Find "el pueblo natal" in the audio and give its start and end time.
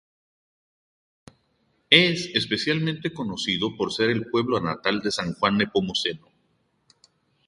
4.09-4.99